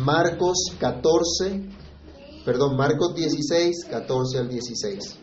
[0.00, 1.68] Marcos 14,
[2.44, 5.18] perdón, Marcos 16, 14 al 16.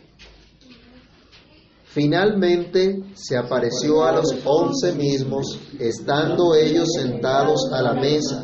[1.86, 8.44] Finalmente se apareció a los once mismos, estando ellos sentados a la mesa,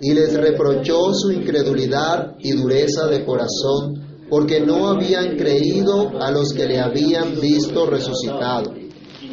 [0.00, 6.52] y les reprochó su incredulidad y dureza de corazón, porque no habían creído a los
[6.52, 8.72] que le habían visto resucitado.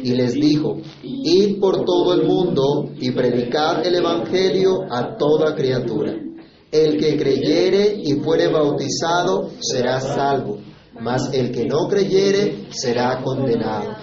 [0.02, 6.29] Y les dijo, id por todo el mundo y predicad el Evangelio a toda criatura.
[6.70, 10.58] El que creyere y fuere bautizado será salvo
[11.00, 13.96] mas el que no creyere será condenado.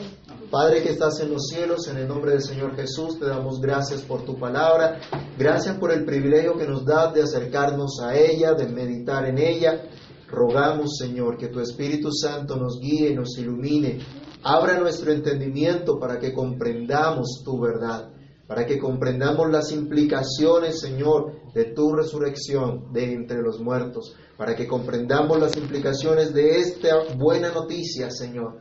[0.50, 4.02] Padre que estás en los cielos, en el nombre del Señor Jesús, te damos gracias
[4.02, 5.00] por tu palabra,
[5.38, 9.84] gracias por el privilegio que nos das de acercarnos a ella, de meditar en ella.
[10.30, 14.00] Rogamos, Señor, que tu Espíritu Santo nos guíe, nos ilumine,
[14.44, 18.10] abra nuestro entendimiento para que comprendamos tu verdad,
[18.48, 24.68] para que comprendamos las implicaciones, Señor, de tu resurrección de entre los muertos, para que
[24.68, 28.60] comprendamos las implicaciones de esta buena noticia, Señor,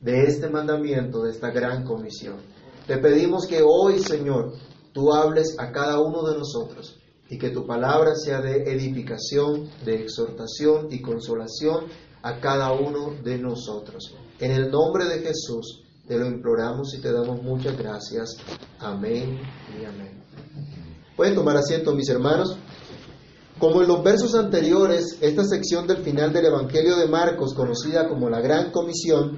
[0.00, 2.36] de este mandamiento, de esta gran comisión.
[2.86, 4.54] Te pedimos que hoy, Señor,
[4.94, 9.96] tú hables a cada uno de nosotros y que tu palabra sea de edificación, de
[9.96, 11.84] exhortación y consolación
[12.22, 14.14] a cada uno de nosotros.
[14.40, 18.38] En el nombre de Jesús te lo imploramos y te damos muchas gracias.
[18.78, 19.38] Amén
[19.78, 20.27] y amén.
[21.18, 22.56] Pueden tomar asiento, mis hermanos.
[23.58, 28.30] Como en los versos anteriores, esta sección del final del Evangelio de Marcos, conocida como
[28.30, 29.36] la Gran Comisión,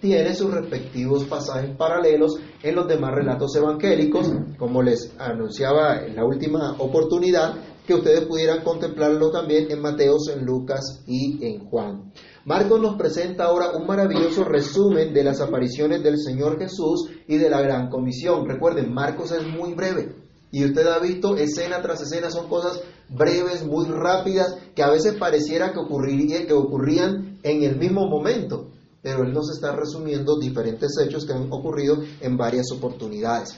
[0.00, 6.24] tiene sus respectivos pasajes paralelos en los demás relatos evangélicos, como les anunciaba en la
[6.24, 7.54] última oportunidad,
[7.86, 12.14] que ustedes pudieran contemplarlo también en Mateos, en Lucas y en Juan.
[12.46, 17.50] Marcos nos presenta ahora un maravilloso resumen de las apariciones del Señor Jesús y de
[17.50, 18.48] la Gran Comisión.
[18.48, 20.19] Recuerden, Marcos es muy breve,
[20.50, 25.14] y usted ha visto escena tras escena, son cosas breves, muy rápidas, que a veces
[25.14, 28.68] pareciera que, ocurriría, que ocurrían en el mismo momento,
[29.02, 33.56] pero él nos está resumiendo diferentes hechos que han ocurrido en varias oportunidades.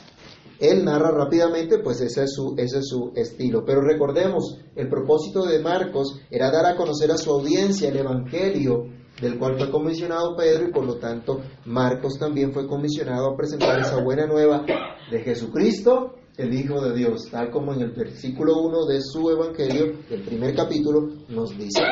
[0.59, 3.65] Él narra rápidamente, pues ese es, su, ese es su estilo.
[3.65, 8.87] Pero recordemos, el propósito de Marcos era dar a conocer a su audiencia el Evangelio
[9.21, 13.81] del cual fue comisionado Pedro y por lo tanto Marcos también fue comisionado a presentar
[13.81, 14.65] esa buena nueva
[15.11, 19.93] de Jesucristo el Hijo de Dios, tal como en el versículo 1 de su Evangelio,
[20.11, 21.83] el primer capítulo, nos dice.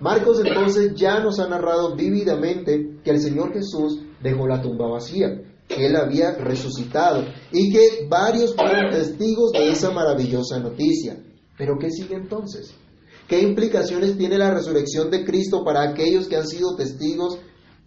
[0.00, 5.42] Marcos entonces ya nos ha narrado vívidamente que el Señor Jesús dejó la tumba vacía,
[5.66, 11.18] que Él había resucitado y que varios fueron testigos de esa maravillosa noticia.
[11.56, 12.72] Pero ¿qué sigue entonces?
[13.26, 17.38] ¿Qué implicaciones tiene la resurrección de Cristo para aquellos que han sido testigos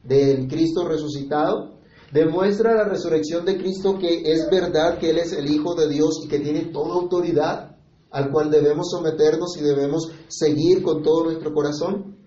[0.04, 1.81] del Cristo resucitado?
[2.12, 6.22] Demuestra la resurrección de Cristo que es verdad que Él es el Hijo de Dios
[6.26, 7.78] y que tiene toda autoridad
[8.12, 12.18] al cual debemos someternos y debemos seguir con todo nuestro corazón,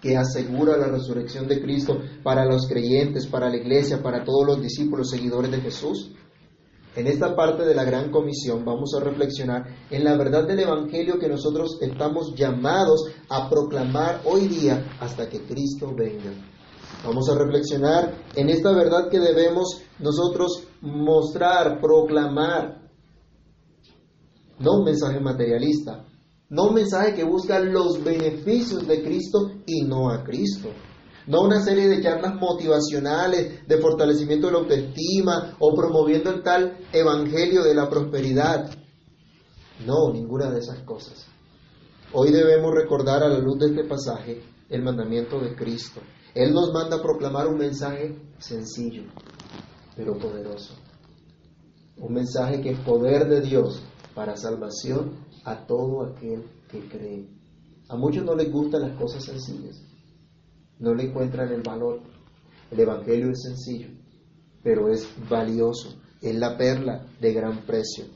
[0.00, 4.60] que asegura la resurrección de Cristo para los creyentes, para la iglesia, para todos los
[4.60, 6.10] discípulos seguidores de Jesús.
[6.96, 11.18] En esta parte de la gran comisión vamos a reflexionar en la verdad del Evangelio
[11.20, 16.51] que nosotros estamos llamados a proclamar hoy día hasta que Cristo venga.
[17.04, 22.80] Vamos a reflexionar en esta verdad que debemos nosotros mostrar, proclamar.
[24.58, 26.04] No un mensaje materialista,
[26.48, 30.68] no un mensaje que busca los beneficios de Cristo y no a Cristo.
[31.26, 36.78] No una serie de charlas motivacionales de fortalecimiento de la autoestima o promoviendo el tal
[36.92, 38.70] evangelio de la prosperidad.
[39.86, 41.26] No, ninguna de esas cosas.
[42.12, 46.00] Hoy debemos recordar a la luz de este pasaje el mandamiento de Cristo.
[46.34, 49.02] Él nos manda a proclamar un mensaje sencillo,
[49.94, 50.74] pero poderoso.
[51.98, 53.82] Un mensaje que es poder de Dios
[54.14, 57.28] para salvación a todo aquel que cree.
[57.88, 59.82] A muchos no les gustan las cosas sencillas,
[60.78, 62.00] no le encuentran el valor.
[62.70, 63.88] El Evangelio es sencillo,
[64.62, 68.06] pero es valioso, es la perla de gran precio.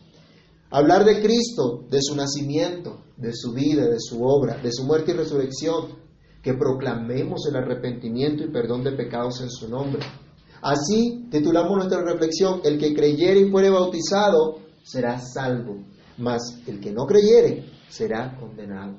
[0.70, 5.12] Hablar de Cristo, de su nacimiento, de su vida, de su obra, de su muerte
[5.12, 6.05] y resurrección,
[6.46, 10.00] que proclamemos el arrepentimiento y perdón de pecados en su nombre.
[10.62, 15.78] Así titulamos nuestra reflexión, el que creyere y fuere bautizado será salvo,
[16.18, 18.94] mas el que no creyere será condenado.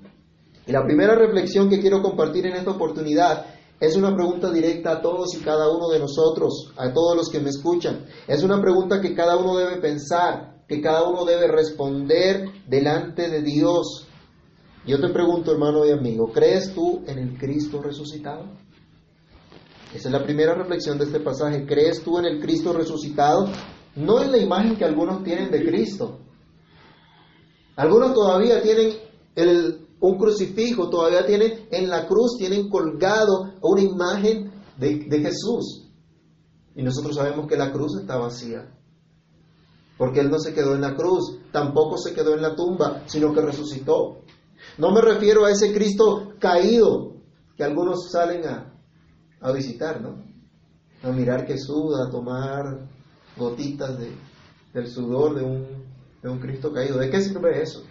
[0.66, 3.46] Y la primera reflexión que quiero compartir en esta oportunidad
[3.80, 7.40] es una pregunta directa a todos y cada uno de nosotros, a todos los que
[7.40, 8.08] me escuchan.
[8.28, 13.42] Es una pregunta que cada uno debe pensar, que cada uno debe responder delante de
[13.42, 14.06] Dios.
[14.88, 18.46] Yo te pregunto, hermano y amigo, ¿crees tú en el Cristo resucitado?
[19.94, 21.66] Esa es la primera reflexión de este pasaje.
[21.66, 23.50] ¿Crees tú en el Cristo resucitado?
[23.98, 26.20] No en la imagen que algunos tienen de Cristo.
[27.76, 28.94] Algunos todavía tienen
[29.36, 35.86] el, un crucifijo, todavía tienen en la cruz, tienen colgado una imagen de, de Jesús.
[36.78, 38.74] Y nosotros sabemos que la cruz está vacía.
[39.98, 43.34] Porque Él no se quedó en la cruz, tampoco se quedó en la tumba, sino
[43.34, 44.20] que resucitó.
[44.78, 47.16] No me refiero a ese Cristo caído
[47.56, 48.74] que algunos salen a,
[49.42, 50.24] a visitar, ¿no?
[51.02, 52.88] A mirar que suda, a tomar
[53.36, 54.12] gotitas de,
[54.74, 55.66] del sudor de un,
[56.22, 56.98] de un Cristo caído.
[56.98, 57.84] ¿De qué sirve eso?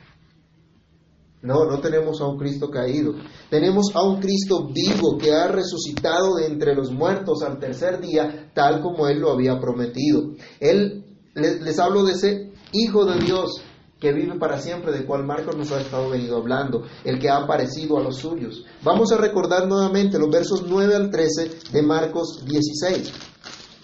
[1.43, 3.15] No, no tenemos a un Cristo caído.
[3.51, 8.51] Tenemos a un Cristo vivo que ha resucitado de entre los muertos al tercer día,
[8.55, 10.33] tal como Él lo había prometido.
[10.61, 11.05] Él,
[11.35, 13.63] les, les hablo de ese Hijo de Dios
[14.07, 17.39] que vive para siempre, del cual Marcos nos ha estado venido hablando, el que ha
[17.39, 18.65] aparecido a los suyos.
[18.85, 23.13] Vamos a recordar nuevamente los versos 9 al 13 de Marcos 16.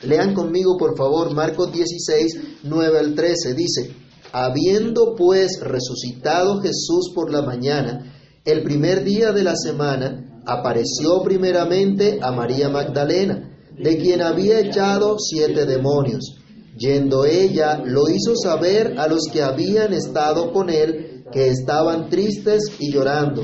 [0.05, 3.55] Lean conmigo, por favor, Marcos 16, 9 al 13.
[3.55, 3.97] Dice,
[4.31, 8.15] habiendo pues resucitado Jesús por la mañana,
[8.45, 15.17] el primer día de la semana, apareció primeramente a María Magdalena, de quien había echado
[15.19, 16.37] siete demonios.
[16.77, 22.73] Yendo ella, lo hizo saber a los que habían estado con él, que estaban tristes
[22.79, 23.43] y llorando.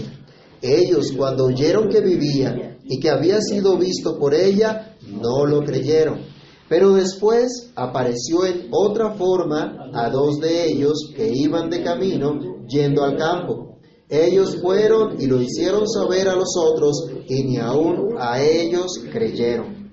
[0.63, 6.21] Ellos, cuando oyeron que vivía y que había sido visto por ella, no lo creyeron.
[6.69, 13.05] Pero después apareció en otra forma a dos de ellos que iban de camino yendo
[13.05, 13.79] al campo.
[14.11, 19.91] Ellos fueron y lo hicieron saber a los otros y ni aun a ellos creyeron.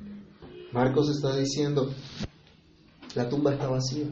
[0.73, 1.89] Marcos está diciendo,
[3.15, 4.05] la tumba está vacía.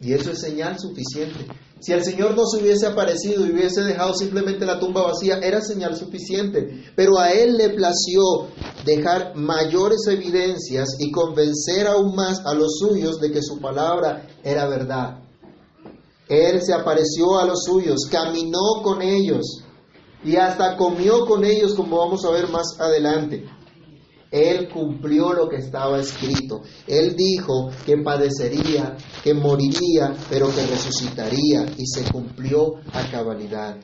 [0.00, 1.46] Y eso es señal suficiente.
[1.80, 5.60] Si el Señor no se hubiese aparecido y hubiese dejado simplemente la tumba vacía, era
[5.60, 6.84] señal suficiente.
[6.94, 8.48] Pero a Él le plació
[8.84, 14.66] dejar mayores evidencias y convencer aún más a los suyos de que su palabra era
[14.68, 15.20] verdad.
[16.28, 19.62] Él se apareció a los suyos, caminó con ellos
[20.24, 23.46] y hasta comió con ellos, como vamos a ver más adelante.
[24.36, 26.60] Él cumplió lo que estaba escrito.
[26.86, 33.78] Él dijo que padecería, que moriría, pero que resucitaría y se cumplió a cabalidad.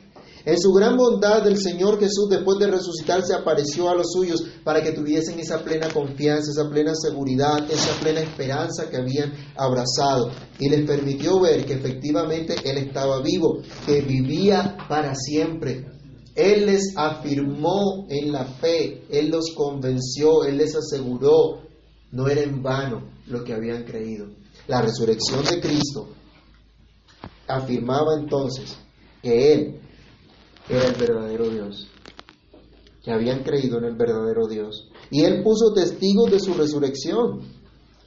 [0.44, 4.42] En su gran bondad, el Señor Jesús, después de resucitar, se apareció a los suyos
[4.64, 10.32] para que tuviesen esa plena confianza, esa plena seguridad, esa plena esperanza que habían abrazado.
[10.58, 15.86] Y les permitió ver que efectivamente Él estaba vivo, que vivía para siempre,
[16.34, 21.60] él les afirmó en la fe, Él los convenció, Él les aseguró,
[22.10, 24.28] no era en vano lo que habían creído.
[24.66, 26.08] La resurrección de Cristo
[27.46, 28.76] afirmaba entonces
[29.20, 29.80] que Él
[30.68, 31.88] era el verdadero Dios,
[33.02, 34.88] que habían creído en el verdadero Dios.
[35.10, 37.40] Y Él puso testigos de su resurrección.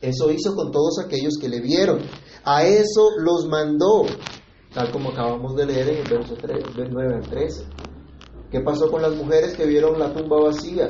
[0.01, 1.99] Eso hizo con todos aquellos que le vieron.
[2.43, 4.05] A eso los mandó,
[4.73, 7.65] tal como acabamos de leer en el verso 3, 9 al 13.
[8.55, 10.87] ¿Qué pasó con las mujeres que vieron la tumba vacía?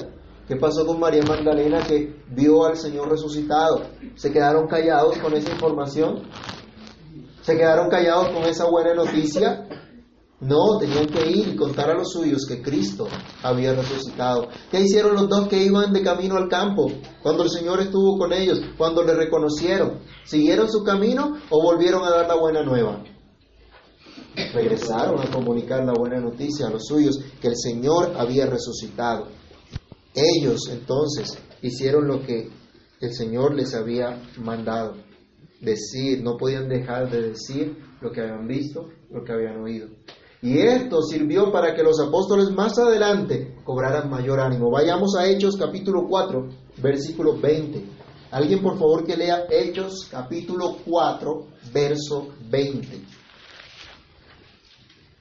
[0.47, 3.81] ¿Qué pasó con María Magdalena que vio al Señor resucitado?
[4.13, 6.21] ¿Se quedaron callados con esa información?
[7.41, 9.67] ¿Se quedaron callados con esa buena noticia?
[10.41, 13.07] No, tenían que ir y contar a los suyos que Cristo
[13.41, 14.47] había resucitado.
[14.69, 16.91] ¿Qué hicieron los dos que iban de camino al campo
[17.23, 20.01] cuando el Señor estuvo con ellos, cuando le reconocieron?
[20.23, 23.01] ¿Siguieron su camino o volvieron a dar la buena nueva?
[24.55, 29.27] Regresaron a comunicar la buena noticia a los suyos que el Señor había resucitado.
[30.13, 32.49] Ellos entonces hicieron lo que
[33.01, 34.95] el Señor les había mandado
[35.59, 39.89] decir, no podían dejar de decir lo que habían visto, lo que habían oído.
[40.41, 44.69] Y esto sirvió para que los apóstoles más adelante cobraran mayor ánimo.
[44.71, 46.49] Vayamos a Hechos capítulo 4,
[46.81, 47.83] versículo 20.
[48.31, 53.24] Alguien por favor que lea Hechos capítulo 4, verso 20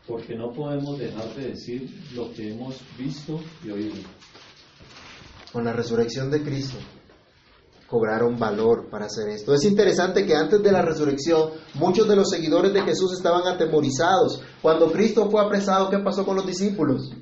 [0.06, 3.94] porque no podemos dejar de decir lo que hemos visto y oído.
[5.52, 6.76] Con la resurrección de Cristo
[7.87, 9.54] cobraron valor para hacer esto.
[9.54, 14.42] Es interesante que antes de la resurrección muchos de los seguidores de Jesús estaban atemorizados.
[14.61, 17.12] Cuando Cristo fue apresado, ¿qué pasó con los discípulos?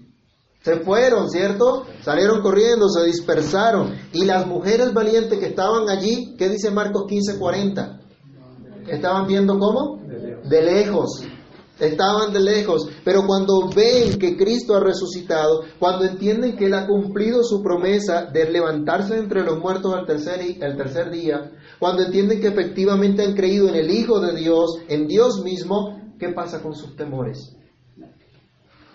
[0.63, 1.87] Se fueron, ¿cierto?
[2.03, 3.95] Salieron corriendo, se dispersaron.
[4.13, 8.01] Y las mujeres valientes que estaban allí, ¿qué dice Marcos 15:40?
[8.89, 10.01] Estaban viendo cómo?
[10.45, 11.25] De lejos
[11.79, 16.87] estaban de lejos, pero cuando ven que Cristo ha resucitado, cuando entienden que Él ha
[16.87, 22.41] cumplido su promesa de levantarse entre los muertos al tercer, al tercer día, cuando entienden
[22.41, 26.75] que efectivamente han creído en el Hijo de Dios, en Dios mismo, ¿qué pasa con
[26.75, 27.57] sus temores?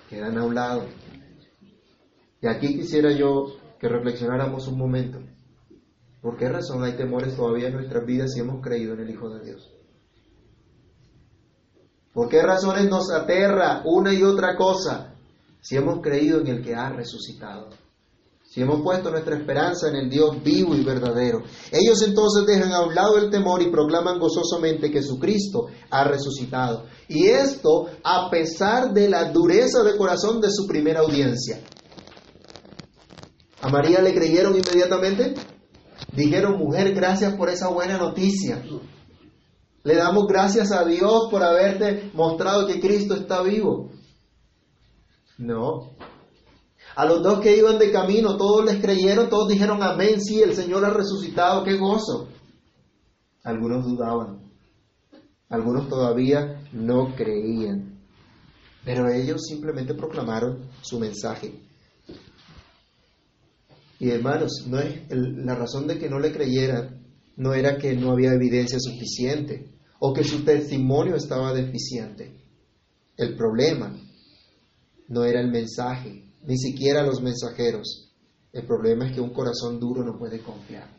[0.09, 0.83] Quedan a un lado.
[2.41, 3.47] Y aquí quisiera yo
[3.79, 5.19] que reflexionáramos un momento.
[6.21, 9.29] ¿Por qué razón hay temores todavía en nuestras vidas si hemos creído en el Hijo
[9.29, 9.73] de Dios?
[12.17, 15.13] ¿Por qué razones nos aterra una y otra cosa?
[15.61, 17.67] si hemos creído en el que ha resucitado,
[18.43, 21.43] si hemos puesto nuestra esperanza en el Dios vivo y verdadero.
[21.71, 26.85] Ellos entonces dejan a un lado el temor y proclaman gozosamente que Jesucristo ha resucitado.
[27.07, 31.59] Y esto a pesar de la dureza de corazón de su primera audiencia.
[33.61, 35.35] ¿A María le creyeron inmediatamente?
[36.13, 38.63] Dijeron, mujer, gracias por esa buena noticia.
[39.87, 43.89] Le damos gracias a Dios por haberte mostrado que Cristo está vivo.
[45.37, 45.91] No.
[46.97, 50.55] A los dos que iban de camino, todos les creyeron, todos dijeron amén, sí, el
[50.55, 52.27] Señor ha resucitado, qué gozo.
[53.45, 54.51] Algunos dudaban,
[55.47, 57.97] algunos todavía no creían,
[58.83, 61.61] pero ellos simplemente proclamaron su mensaje.
[64.01, 68.11] Y hermanos, no es la razón de que no le creyeran no era que no
[68.11, 72.33] había evidencia suficiente o que su testimonio estaba deficiente.
[73.15, 73.95] El problema
[75.07, 78.13] no era el mensaje, ni siquiera los mensajeros.
[78.53, 80.89] El problema es que un corazón duro no puede confiar.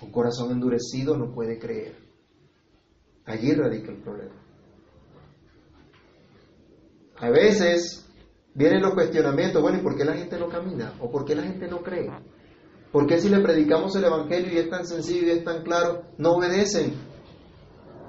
[0.00, 1.96] Un corazón endurecido no puede creer.
[3.24, 4.34] Allí radica el problema.
[7.18, 8.06] A veces
[8.54, 10.94] vienen los cuestionamientos, bueno, ¿y por qué la gente no camina?
[11.00, 12.10] ¿O por qué la gente no cree?
[12.92, 16.02] ¿Por qué si le predicamos el Evangelio y es tan sencillo y es tan claro,
[16.18, 16.94] no obedecen?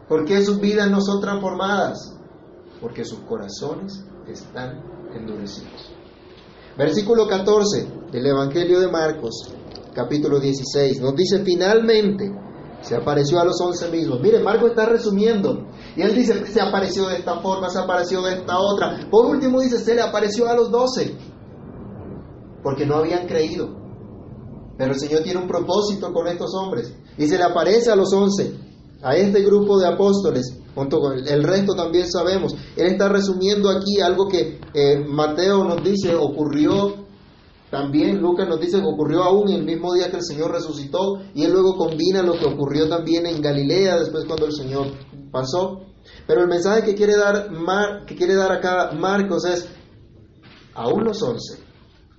[0.07, 2.15] ¿Por qué sus vidas no son transformadas?
[2.79, 4.81] Porque sus corazones están
[5.13, 5.91] endurecidos.
[6.77, 9.53] Versículo 14 del Evangelio de Marcos,
[9.93, 12.31] capítulo 16, nos dice finalmente,
[12.81, 14.21] se apareció a los once mismos.
[14.21, 15.67] Mire, Marcos está resumiendo.
[15.95, 18.99] Y él dice, se apareció de esta forma, se apareció de esta otra.
[19.09, 21.17] Por último dice, se le apareció a los doce.
[22.63, 23.75] Porque no habían creído.
[24.77, 26.95] Pero el Señor tiene un propósito con estos hombres.
[27.17, 28.53] Y se le aparece a los once,
[29.01, 32.53] a este grupo de apóstoles junto con el resto también sabemos.
[32.75, 37.07] Él está resumiendo aquí algo que eh, Mateo nos dice ocurrió
[37.71, 41.43] también, Lucas nos dice que ocurrió aún el mismo día que el Señor resucitó y
[41.43, 44.87] él luego combina lo que ocurrió también en Galilea después cuando el Señor
[45.31, 45.81] pasó.
[46.25, 47.49] Pero el mensaje que quiere dar,
[48.05, 49.67] que quiere dar acá Marcos es,
[50.75, 51.59] aún los once,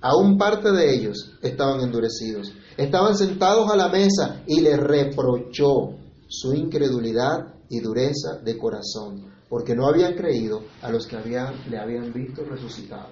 [0.01, 5.98] aún parte de ellos estaban endurecidos, estaban sentados a la mesa y le reprochó
[6.29, 11.79] su incredulidad y dureza de corazón, porque no habían creído a los que habían, le
[11.79, 13.09] habían visto resucitado.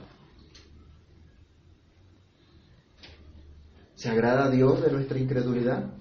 [3.96, 5.92] ¿Se agrada a Dios de nuestra incredulidad?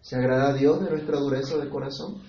[0.00, 2.22] ¿Se agrada a Dios de nuestra dureza de corazón?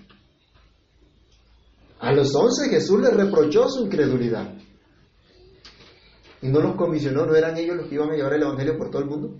[2.00, 4.52] A los once Jesús les reprochó su incredulidad.
[6.42, 8.90] Y no los comisionó, ¿no eran ellos los que iban a llevar el Evangelio por
[8.90, 9.36] todo el mundo?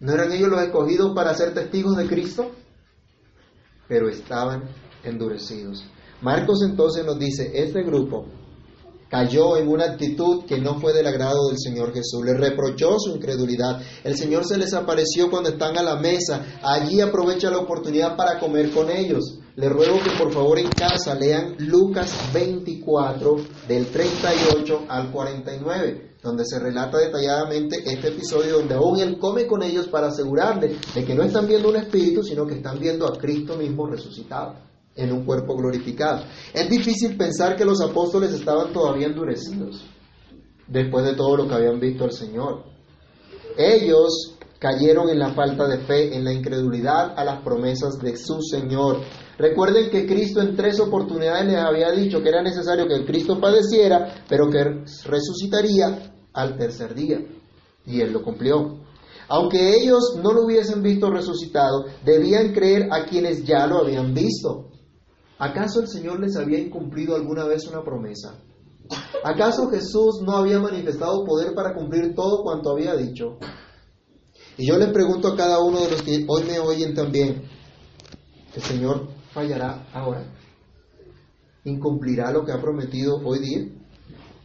[0.00, 2.50] ¿No eran ellos los escogidos para ser testigos de Cristo?
[3.90, 4.62] Pero estaban
[5.04, 5.84] endurecidos.
[6.22, 8.26] Marcos entonces nos dice, este grupo
[9.08, 13.16] cayó en una actitud que no fue del agrado del Señor Jesús, le reprochó su
[13.16, 13.82] incredulidad.
[14.04, 18.38] El Señor se les apareció cuando están a la mesa, allí aprovecha la oportunidad para
[18.38, 19.39] comer con ellos.
[19.56, 26.44] Le ruego que por favor en casa lean Lucas 24 del 38 al 49, donde
[26.44, 31.14] se relata detalladamente este episodio donde aún Él come con ellos para asegurarle de que
[31.14, 34.54] no están viendo un espíritu, sino que están viendo a Cristo mismo resucitado
[34.94, 36.24] en un cuerpo glorificado.
[36.52, 39.84] Es difícil pensar que los apóstoles estaban todavía endurecidos
[40.66, 42.64] después de todo lo que habían visto al Señor.
[43.56, 48.40] Ellos cayeron en la falta de fe, en la incredulidad a las promesas de su
[48.42, 49.00] Señor.
[49.40, 53.40] Recuerden que Cristo en tres oportunidades les había dicho que era necesario que el Cristo
[53.40, 57.20] padeciera, pero que resucitaría al tercer día.
[57.86, 58.80] Y Él lo cumplió.
[59.28, 64.68] Aunque ellos no lo hubiesen visto resucitado, debían creer a quienes ya lo habían visto.
[65.38, 68.34] ¿Acaso el Señor les había incumplido alguna vez una promesa?
[69.24, 73.38] ¿Acaso Jesús no había manifestado poder para cumplir todo cuanto había dicho?
[74.58, 77.42] Y yo les pregunto a cada uno de los que hoy me oyen también,
[78.54, 80.24] ¿el Señor fallará ahora?
[81.64, 83.68] ¿Incumplirá lo que ha prometido hoy día?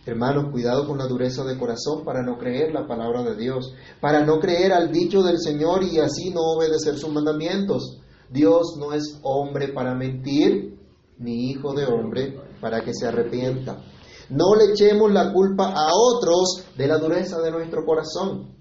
[0.05, 4.23] Hermanos, cuidado con la dureza de corazón para no creer la palabra de Dios, para
[4.23, 7.99] no creer al dicho del Señor y así no obedecer sus mandamientos.
[8.29, 10.77] Dios no es hombre para mentir,
[11.17, 13.81] ni hijo de hombre, para que se arrepienta.
[14.29, 18.55] No le echemos la culpa a otros de la dureza de nuestro corazón.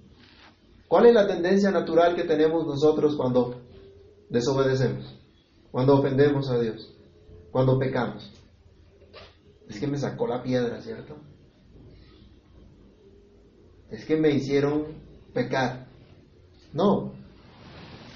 [0.88, 3.57] ¿Cuál es la tendencia natural que tenemos nosotros cuando
[4.31, 5.24] desobedecemos?
[5.75, 6.88] Cuando ofendemos a Dios,
[7.50, 8.31] cuando pecamos.
[9.69, 11.16] Es que me sacó la piedra, ¿cierto?
[13.90, 14.85] Es que me hicieron
[15.33, 15.88] pecar.
[16.73, 17.14] No,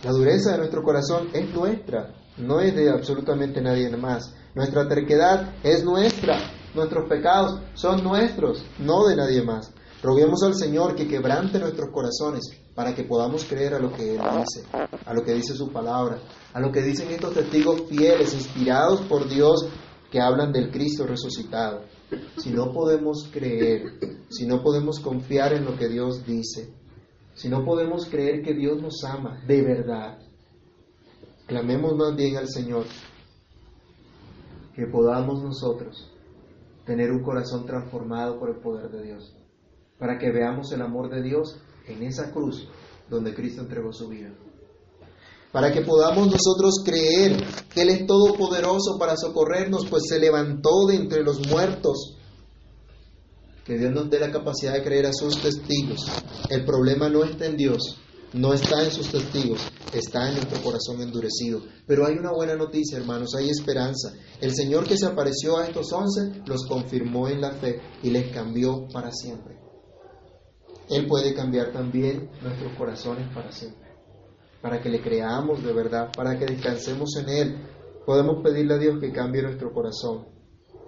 [0.04, 4.32] la dureza de nuestro corazón es nuestra no es de absolutamente nadie más.
[4.54, 6.38] Nuestra terquedad es nuestra.
[6.76, 9.72] nuestros pecados son nuestros, no de nadie más.
[10.00, 12.44] Roguemos al Señor que quebrante nuestros corazones
[12.78, 14.64] para que podamos creer a lo que Él dice,
[15.04, 16.20] a lo que dice su palabra,
[16.52, 19.68] a lo que dicen estos testigos fieles, inspirados por Dios,
[20.12, 21.82] que hablan del Cristo resucitado.
[22.36, 26.72] Si no podemos creer, si no podemos confiar en lo que Dios dice,
[27.34, 30.20] si no podemos creer que Dios nos ama de verdad,
[31.48, 32.84] clamemos más bien al Señor
[34.76, 36.12] que podamos nosotros
[36.86, 39.36] tener un corazón transformado por el poder de Dios,
[39.98, 41.60] para que veamos el amor de Dios
[41.92, 42.68] en esa cruz
[43.08, 44.30] donde Cristo entregó su vida.
[45.52, 47.42] Para que podamos nosotros creer
[47.72, 52.16] que Él es todopoderoso para socorrernos, pues se levantó de entre los muertos.
[53.64, 56.06] Que Dios nos dé la capacidad de creer a sus testigos.
[56.50, 57.98] El problema no está en Dios,
[58.34, 59.60] no está en sus testigos,
[59.92, 61.62] está en nuestro corazón endurecido.
[61.86, 64.12] Pero hay una buena noticia, hermanos, hay esperanza.
[64.40, 68.30] El Señor que se apareció a estos once los confirmó en la fe y les
[68.32, 69.67] cambió para siempre.
[70.90, 73.88] Él puede cambiar también nuestros corazones para siempre,
[74.62, 77.56] para que le creamos de verdad, para que descansemos en Él.
[78.06, 80.26] Podemos pedirle a Dios que cambie nuestro corazón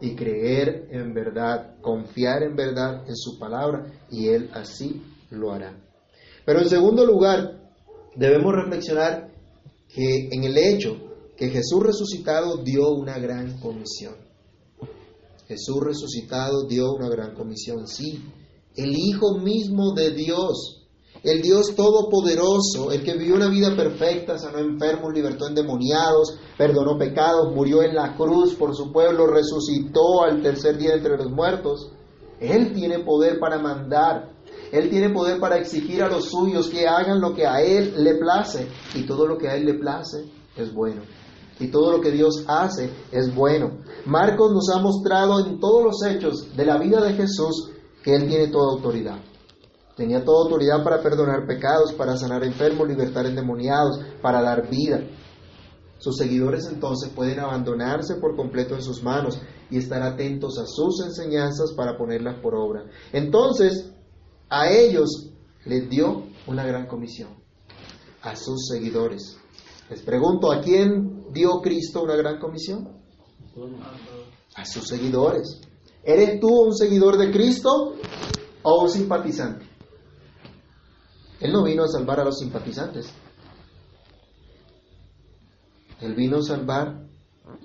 [0.01, 5.79] y creer en verdad, confiar en verdad en su palabra y Él así lo hará.
[6.47, 7.61] Pero en segundo lugar,
[8.17, 9.31] debemos reflexionar
[9.89, 10.97] que en el hecho
[11.37, 14.15] que Jesús resucitado dio una gran comisión.
[15.47, 18.23] Jesús resucitado dio una gran comisión, sí,
[18.83, 20.87] el Hijo mismo de Dios,
[21.23, 27.55] el Dios todopoderoso, el que vivió una vida perfecta, sanó enfermos, libertó endemoniados, perdonó pecados,
[27.55, 31.91] murió en la cruz por su pueblo, resucitó al tercer día entre los muertos.
[32.41, 34.31] Él tiene poder para mandar,
[34.73, 38.15] Él tiene poder para exigir a los suyos que hagan lo que a Él le
[38.15, 40.25] place, y todo lo que a Él le place
[40.57, 41.03] es bueno.
[41.59, 43.81] Y todo lo que Dios hace es bueno.
[44.07, 47.73] Marcos nos ha mostrado en todos los hechos de la vida de Jesús
[48.03, 49.19] que Él tiene toda autoridad.
[49.97, 55.03] Tenía toda autoridad para perdonar pecados, para sanar enfermos, libertar endemoniados, para dar vida.
[55.99, 59.39] Sus seguidores entonces pueden abandonarse por completo en sus manos
[59.71, 62.85] y estar atentos a sus enseñanzas para ponerlas por obra.
[63.13, 63.93] Entonces,
[64.49, 65.31] a ellos
[65.67, 67.35] les dio una gran comisión,
[68.23, 69.37] a sus seguidores.
[69.91, 72.89] Les pregunto, ¿a quién dio Cristo una gran comisión?
[74.55, 75.61] A sus seguidores.
[76.03, 77.95] ¿Eres tú un seguidor de Cristo
[78.63, 79.67] o un simpatizante?
[81.41, 83.11] Él no vino a salvar a los simpatizantes.
[86.01, 87.07] Él vino a salvar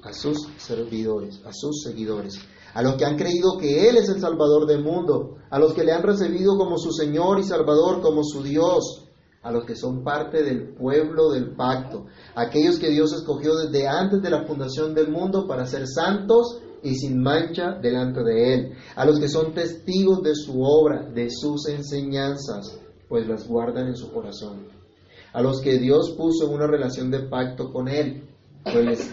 [0.03, 2.39] a sus servidores, a sus seguidores,
[2.73, 5.83] a los que han creído que Él es el Salvador del mundo, a los que
[5.83, 9.05] le han recibido como su Señor y Salvador, como su Dios,
[9.41, 14.21] a los que son parte del pueblo del pacto, aquellos que Dios escogió desde antes
[14.21, 19.05] de la fundación del mundo para ser santos y sin mancha delante de Él, a
[19.05, 24.11] los que son testigos de su obra, de sus enseñanzas, pues las guardan en su
[24.11, 24.67] corazón,
[25.33, 28.23] a los que Dios puso en una relación de pacto con Él,
[28.63, 29.11] pues les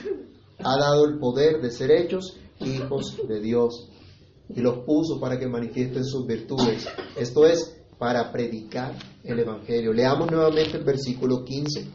[0.58, 3.88] ha dado el poder de ser hechos hijos de Dios
[4.48, 9.92] y los puso para que manifiesten sus virtudes, esto es, para predicar el Evangelio.
[9.92, 11.86] Leamos nuevamente el versículo 15.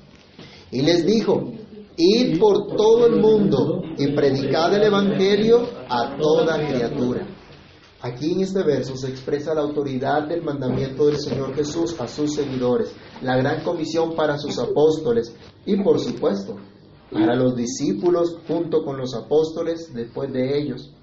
[0.72, 1.52] Y les dijo,
[2.00, 7.26] Id por todo el mundo y predicad el Evangelio a toda criatura.
[8.02, 12.36] Aquí en este verso se expresa la autoridad del mandamiento del Señor Jesús a sus
[12.36, 16.58] seguidores, la gran comisión para sus apóstoles y por supuesto
[17.12, 20.94] para los discípulos junto con los apóstoles después de ellos,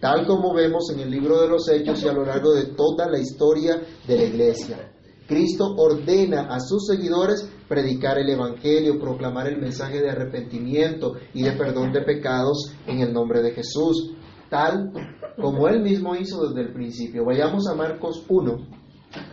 [0.00, 3.10] tal como vemos en el libro de los Hechos y a lo largo de toda
[3.10, 4.93] la historia de la iglesia.
[5.26, 11.52] Cristo ordena a sus seguidores predicar el Evangelio, proclamar el mensaje de arrepentimiento y de
[11.52, 14.12] perdón de pecados en el nombre de Jesús,
[14.50, 14.92] tal
[15.40, 17.24] como él mismo hizo desde el principio.
[17.24, 18.56] Vayamos a Marcos 1,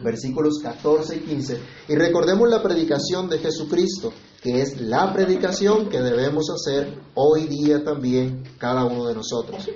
[0.03, 6.01] versículos 14 y 15, y recordemos la predicación de Jesucristo, que es la predicación que
[6.01, 9.69] debemos hacer hoy día también cada uno de nosotros.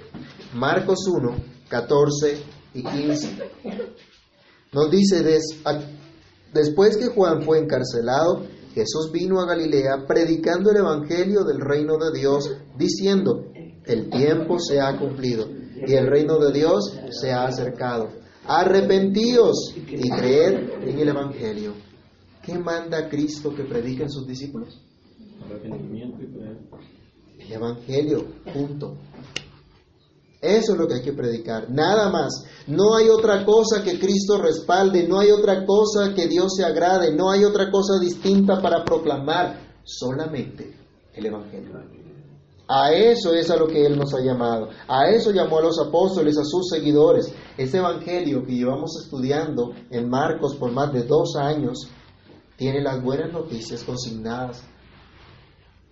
[0.54, 1.36] Marcos 1,
[1.68, 2.38] 14
[2.74, 3.38] y 15.
[4.72, 5.24] Nos dice,
[6.56, 12.18] después que Juan fue encarcelado, Jesús vino a Galilea predicando el Evangelio del reino de
[12.18, 13.46] Dios, diciendo,
[13.86, 15.48] el tiempo se ha cumplido
[15.86, 18.10] y el reino de Dios se ha acercado.
[18.48, 21.74] Arrepentíos y creed en el Evangelio.
[22.42, 24.82] ¿Qué manda Cristo que prediquen sus discípulos?
[25.44, 26.58] Arrepentimiento y creer.
[27.40, 28.98] El Evangelio, punto.
[30.46, 32.46] Eso es lo que hay que predicar, nada más.
[32.68, 37.16] No hay otra cosa que Cristo respalde, no hay otra cosa que Dios se agrade,
[37.16, 40.78] no hay otra cosa distinta para proclamar, solamente
[41.14, 41.72] el Evangelio.
[42.68, 44.70] A eso es a lo que Él nos ha llamado.
[44.88, 47.32] A eso llamó a los apóstoles, a sus seguidores.
[47.58, 51.88] Ese Evangelio que llevamos estudiando en Marcos por más de dos años
[52.58, 54.64] tiene las buenas noticias consignadas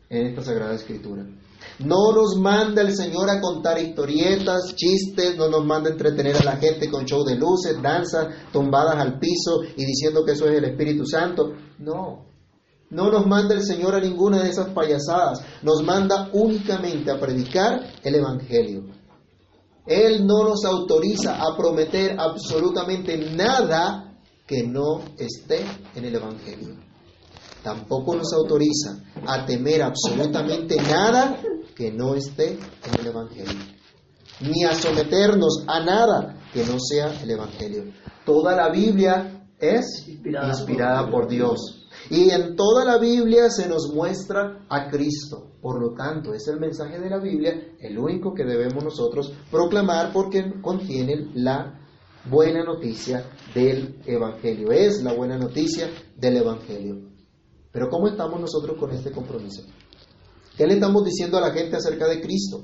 [0.10, 1.26] en esta Sagrada Escritura.
[1.80, 6.44] No nos manda el Señor a contar historietas, chistes, no nos manda a entretener a
[6.44, 10.58] la gente con show de luces, danzas, tumbadas al piso y diciendo que eso es
[10.58, 11.54] el Espíritu Santo.
[11.80, 12.26] No,
[12.90, 17.82] no nos manda el Señor a ninguna de esas payasadas, nos manda únicamente a predicar
[18.04, 18.84] el Evangelio.
[19.86, 24.16] Él no nos autoriza a prometer absolutamente nada
[24.48, 26.76] que no esté en el Evangelio.
[27.64, 31.40] Tampoco nos autoriza a temer absolutamente nada
[31.76, 33.60] que no esté en el Evangelio.
[34.42, 37.86] Ni a someternos a nada que no sea el Evangelio.
[38.26, 41.88] Toda la Biblia es inspirada, por Dios.
[42.10, 45.52] Y en toda la Biblia se nos muestra a Cristo.
[45.62, 50.12] Por lo tanto, es el mensaje de la Biblia el único que debemos nosotros proclamar
[50.12, 51.80] porque contiene la
[52.30, 54.72] buena noticia del Evangelio.
[54.72, 57.14] Es la buena noticia del Evangelio.
[57.72, 59.64] Pero ¿cómo estamos nosotros con este compromiso?
[60.58, 62.64] ¿Qué le estamos diciendo a la gente acerca de Cristo?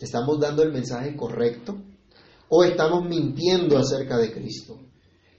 [0.00, 1.76] ¿Estamos dando el mensaje correcto?
[2.48, 4.78] ¿O estamos mintiendo acerca de Cristo?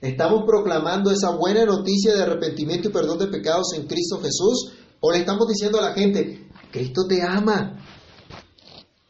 [0.00, 4.72] ¿Estamos proclamando esa buena noticia de arrepentimiento y perdón de pecados en Cristo Jesús?
[5.00, 7.78] ¿O le estamos diciendo a la gente, Cristo te ama?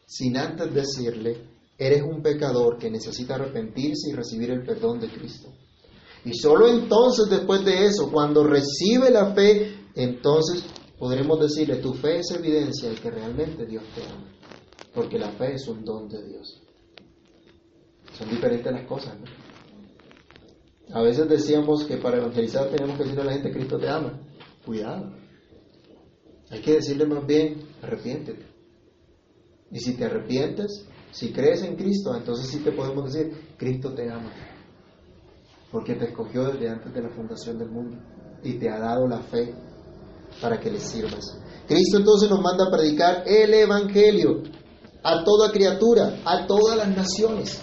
[0.05, 5.49] Sin antes decirle, eres un pecador que necesita arrepentirse y recibir el perdón de Cristo.
[6.25, 10.63] Y solo entonces, después de eso, cuando recibe la fe, entonces
[11.01, 14.31] podremos decirle, tu fe es evidencia de que realmente Dios te ama.
[14.93, 16.61] Porque la fe es un don de Dios.
[18.13, 19.25] Son diferentes las cosas, ¿no?
[20.95, 24.21] A veces decíamos que para evangelizar tenemos que decirle a la gente, Cristo te ama.
[24.63, 25.11] Cuidado.
[26.51, 28.45] Hay que decirle más bien, arrepiéntete.
[29.71, 34.07] Y si te arrepientes, si crees en Cristo, entonces sí te podemos decir, Cristo te
[34.07, 34.31] ama.
[35.71, 37.97] Porque te escogió desde antes de la fundación del mundo
[38.43, 39.51] y te ha dado la fe
[40.41, 41.37] para que le sirvas.
[41.67, 44.43] Cristo entonces nos manda a predicar el Evangelio
[45.03, 47.61] a toda criatura, a todas las naciones.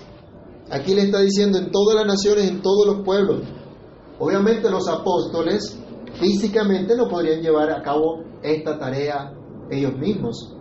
[0.70, 3.42] Aquí le está diciendo en todas las naciones, en todos los pueblos.
[4.18, 5.78] Obviamente los apóstoles
[6.20, 9.32] físicamente no podrían llevar a cabo esta tarea
[9.70, 10.54] ellos mismos,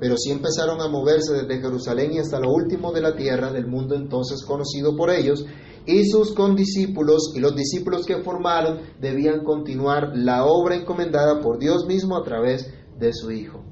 [0.00, 3.66] pero sí empezaron a moverse desde Jerusalén y hasta lo último de la tierra, del
[3.66, 5.44] mundo entonces conocido por ellos,
[5.86, 11.86] y sus condiscípulos y los discípulos que formaron debían continuar la obra encomendada por Dios
[11.86, 13.64] mismo a través de su Hijo.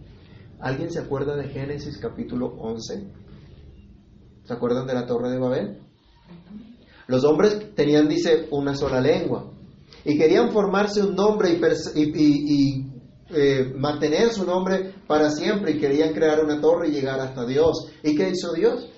[0.61, 3.11] ¿Alguien se acuerda de Génesis capítulo 11?
[4.45, 5.79] ¿Se acuerdan de la torre de Babel?
[7.07, 9.51] Los hombres tenían, dice, una sola lengua
[10.05, 11.51] y querían formarse un nombre
[11.95, 12.87] y,
[13.35, 17.89] eh, mantener su nombre para siempre y querían crear una torre y llegar hasta Dios.
[18.03, 18.92] ¿Y qué hizo Dios?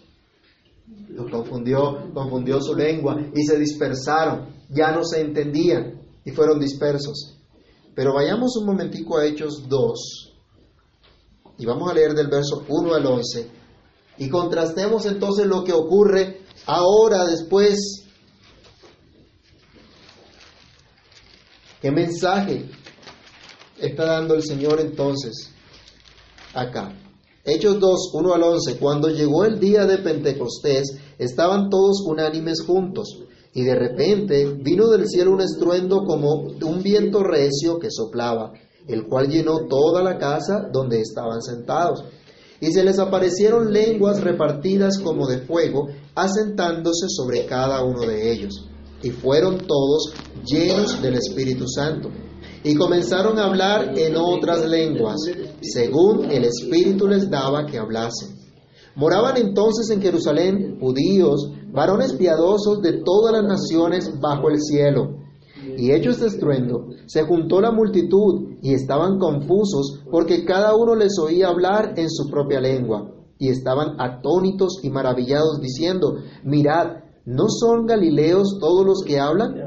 [1.44, 7.36] Confundió, confundió su lengua y se dispersaron, ya no se entendían y fueron dispersos.
[7.94, 10.32] Pero vayamos un momentico a Hechos 2
[11.58, 13.50] y vamos a leer del verso 1 al 11
[14.18, 18.06] y contrastemos entonces lo que ocurre ahora después.
[21.82, 22.70] ¿Qué mensaje
[23.78, 25.50] está dando el Señor entonces
[26.54, 26.94] acá?
[27.46, 33.18] Hechos 2, 1 al 11, cuando llegó el día de Pentecostés, estaban todos unánimes juntos,
[33.52, 38.54] y de repente vino del cielo un estruendo como un viento recio que soplaba,
[38.88, 42.02] el cual llenó toda la casa donde estaban sentados.
[42.62, 48.70] Y se les aparecieron lenguas repartidas como de fuego, asentándose sobre cada uno de ellos.
[49.02, 50.14] Y fueron todos
[50.46, 52.08] llenos del Espíritu Santo
[52.64, 55.20] y comenzaron a hablar en otras lenguas,
[55.60, 58.30] según el Espíritu les daba que hablasen.
[58.96, 65.18] Moraban entonces en Jerusalén judíos, varones piadosos de todas las naciones bajo el cielo.
[65.76, 71.18] Y hecho este estruendo, se juntó la multitud y estaban confusos porque cada uno les
[71.18, 73.10] oía hablar en su propia lengua.
[73.38, 79.63] Y estaban atónitos y maravillados diciendo, mirad, ¿no son galileos todos los que hablan?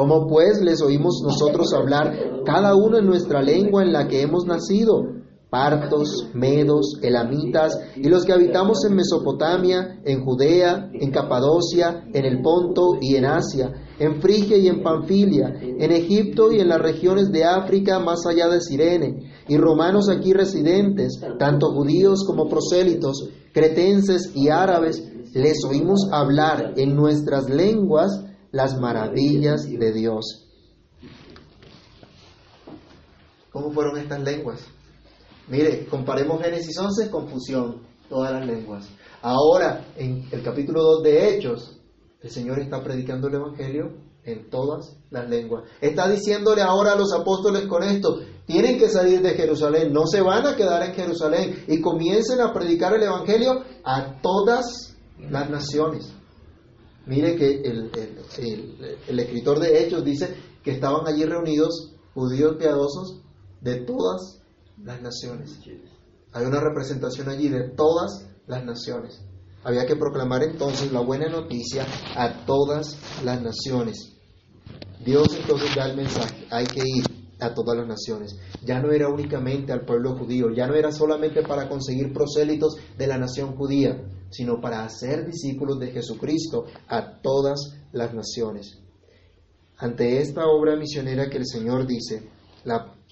[0.00, 4.46] ¿Cómo pues les oímos nosotros hablar cada uno en nuestra lengua en la que hemos
[4.46, 5.04] nacido?
[5.50, 12.40] Partos, medos, elamitas y los que habitamos en Mesopotamia, en Judea, en Capadocia, en el
[12.40, 17.30] Ponto y en Asia, en Frigia y en Panfilia, en Egipto y en las regiones
[17.30, 24.32] de África más allá de Sirene, y romanos aquí residentes, tanto judíos como prosélitos, cretenses
[24.34, 30.46] y árabes, les oímos hablar en nuestras lenguas las maravillas de Dios.
[33.50, 34.60] ¿Cómo fueron estas lenguas?
[35.48, 38.88] Mire, comparemos Génesis 11, confusión, todas las lenguas.
[39.22, 41.80] Ahora, en el capítulo 2 de Hechos,
[42.20, 43.92] el Señor está predicando el Evangelio
[44.24, 45.64] en todas las lenguas.
[45.80, 50.20] Está diciéndole ahora a los apóstoles con esto, tienen que salir de Jerusalén, no se
[50.20, 56.12] van a quedar en Jerusalén y comiencen a predicar el Evangelio a todas las naciones.
[57.06, 57.90] Mire que el,
[59.08, 63.22] el escritor de Hechos dice que estaban allí reunidos judíos piadosos
[63.60, 64.42] de todas
[64.82, 65.58] las naciones.
[66.32, 69.20] Hay una representación allí de todas las naciones.
[69.62, 71.86] Había que proclamar entonces la buena noticia
[72.16, 74.16] a todas las naciones.
[75.04, 77.04] Dios entonces da el mensaje, hay que ir
[77.40, 78.36] a todas las naciones.
[78.64, 83.06] Ya no era únicamente al pueblo judío, ya no era solamente para conseguir prosélitos de
[83.06, 88.78] la nación judía, sino para hacer discípulos de Jesucristo a todas las naciones.
[89.76, 92.28] Ante esta obra misionera que el Señor dice,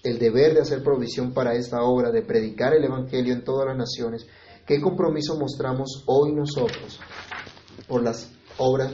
[0.02, 3.76] el deber de hacer provisión para esta obra, de predicar el Evangelio en todas las
[3.76, 4.26] naciones,
[4.66, 7.00] ¿qué compromiso mostramos hoy nosotros
[7.88, 8.92] por, las obras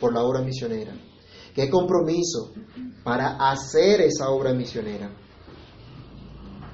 [0.00, 0.94] por la obra misionera?
[1.54, 2.52] ¿Qué compromiso
[3.02, 5.10] para hacer esa obra misionera?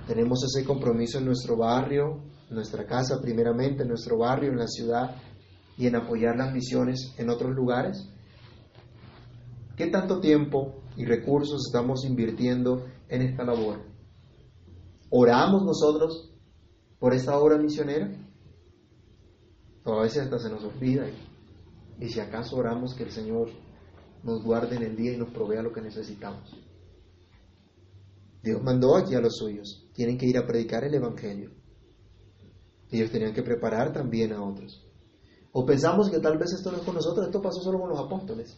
[0.07, 2.20] Tenemos ese compromiso en nuestro barrio,
[2.55, 5.17] nuestra casa primeramente, en nuestro barrio, en la ciudad
[5.77, 8.09] y en apoyar las misiones en otros lugares.
[9.77, 13.81] ¿Qué tanto tiempo y recursos estamos invirtiendo en esta labor?
[15.11, 16.33] ¿Oramos nosotros
[16.99, 18.11] por esta obra misionera?
[19.85, 21.07] a veces hasta se nos olvida.
[22.01, 23.51] Y, si acaso oramos que el Señor
[24.23, 26.57] nos guarde en el día y nos provea lo que necesitamos.
[28.43, 29.90] Dios mandó aquí a los suyos.
[29.95, 31.51] Tienen que ir a predicar el Evangelio.
[32.94, 34.80] Ellos tenían que preparar también a otros.
[35.50, 37.98] O pensamos que tal vez esto no es con nosotros, esto pasó solo con los
[37.98, 38.57] apóstoles.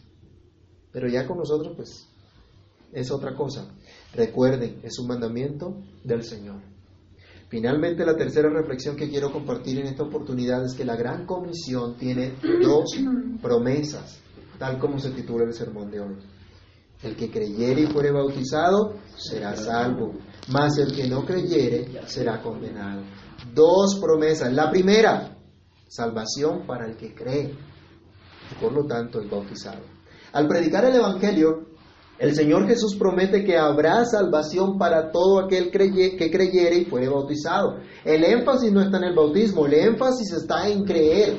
[0.91, 2.07] Pero ya con nosotros, pues,
[2.93, 3.67] es otra cosa.
[4.13, 6.61] Recuerden, es un mandamiento del Señor.
[7.49, 11.97] Finalmente, la tercera reflexión que quiero compartir en esta oportunidad es que la gran comisión
[11.97, 12.91] tiene dos
[13.41, 14.19] promesas,
[14.59, 16.15] tal como se titula el sermón de hoy.
[17.01, 20.13] El que creyere y fuere bautizado será salvo,
[20.49, 23.01] mas el que no creyere será condenado.
[23.53, 24.53] Dos promesas.
[24.53, 25.37] La primera,
[25.87, 27.53] salvación para el que cree,
[28.61, 29.81] por lo tanto el bautizado.
[30.33, 31.67] Al predicar el Evangelio,
[32.19, 37.77] el Señor Jesús promete que habrá salvación para todo aquel que creyere y fuere bautizado.
[38.03, 41.37] El énfasis no está en el bautismo, el énfasis está en creer,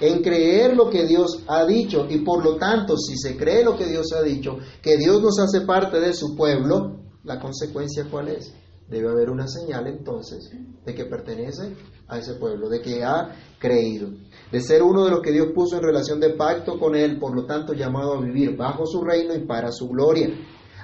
[0.00, 2.06] en creer lo que Dios ha dicho.
[2.08, 5.38] Y por lo tanto, si se cree lo que Dios ha dicho, que Dios nos
[5.40, 8.54] hace parte de su pueblo, la consecuencia cuál es?
[8.88, 10.48] Debe haber una señal entonces
[10.84, 11.74] de que pertenece
[12.06, 14.10] a ese pueblo, de que ha creído,
[14.52, 17.34] de ser uno de los que Dios puso en relación de pacto con Él, por
[17.34, 20.30] lo tanto llamado a vivir bajo su reino y para su gloria.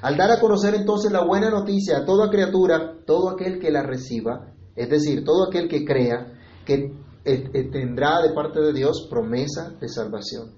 [0.02, 3.84] Al dar a conocer entonces la buena noticia a toda criatura, todo aquel que la
[3.84, 6.32] reciba, es decir, todo aquel que crea,
[6.66, 6.92] que
[7.24, 10.56] eh, eh, tendrá de parte de Dios promesa de salvación.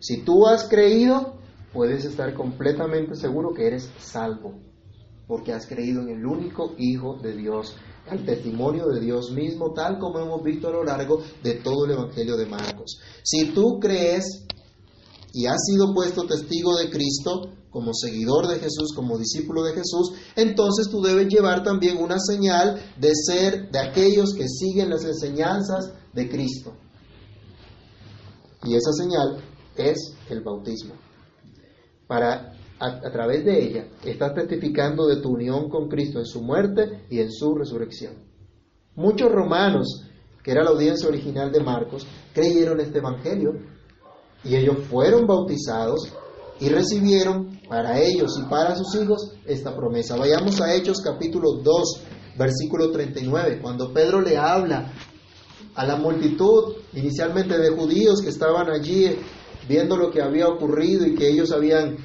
[0.00, 1.34] Si tú has creído,
[1.74, 4.54] puedes estar completamente seguro que eres salvo
[5.28, 7.76] porque has creído en el único Hijo de Dios,
[8.10, 11.92] el testimonio de Dios mismo, tal como hemos visto a lo largo de todo el
[11.92, 12.98] Evangelio de Marcos.
[13.22, 14.46] Si tú crees
[15.34, 20.12] y has sido puesto testigo de Cristo, como seguidor de Jesús, como discípulo de Jesús,
[20.34, 25.92] entonces tú debes llevar también una señal de ser de aquellos que siguen las enseñanzas
[26.14, 26.72] de Cristo.
[28.64, 29.44] Y esa señal
[29.76, 30.94] es el bautismo.
[32.06, 37.04] Para a, través de ella, estás testificando de tu unión con Cristo en su muerte
[37.10, 38.14] y en su resurrección.
[38.94, 40.04] Muchos romanos,
[40.42, 43.52] que era la audiencia original de Marcos, creyeron este Evangelio
[44.44, 46.12] y ellos fueron bautizados
[46.60, 50.16] y recibieron para ellos y para sus hijos esta promesa.
[50.16, 52.02] Vayamos a Hechos capítulo 2,
[52.36, 54.92] versículo 39, cuando Pedro le habla
[55.74, 59.16] a la multitud, inicialmente de judíos que estaban allí
[59.68, 61.96] viendo lo que había ocurrido y que ellos habían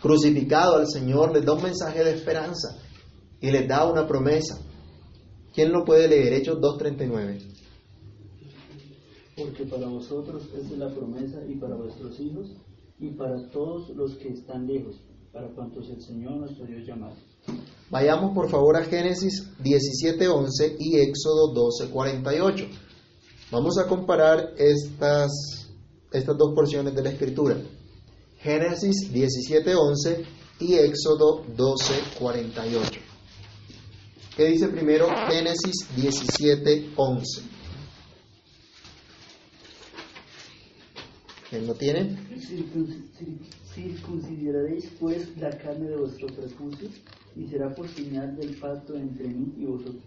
[0.00, 2.78] crucificado al Señor, les da un mensaje de esperanza
[3.40, 4.58] y les da una promesa.
[5.54, 6.32] ¿Quién lo puede leer?
[6.32, 7.40] Hechos 2.39.
[9.36, 12.50] Porque para vosotros es la promesa y para vuestros hijos
[12.98, 14.96] y para todos los que están lejos,
[15.32, 17.14] para cuantos el Señor nuestro Dios llamado.
[17.90, 22.68] Vayamos por favor a Génesis 17.11 y Éxodo 12.48.
[23.50, 25.30] Vamos a comparar estas,
[26.12, 27.56] estas dos porciones de la Escritura.
[28.44, 30.22] Génesis 17:11
[30.60, 33.00] y Éxodo 12:48.
[34.36, 37.42] ¿Qué dice primero Génesis 17:11?
[41.48, 42.18] ¿Quién lo tiene?
[43.74, 46.92] Circuncidaréis pues la carne de vuestros prepucios
[47.34, 50.02] y será por señal del pacto entre mí y vosotros.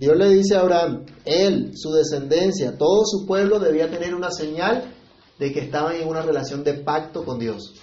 [0.00, 4.94] Dios le dice a Abraham, él, su descendencia, todo su pueblo debía tener una señal
[5.38, 7.74] de que estaban en una relación de pacto con Dios,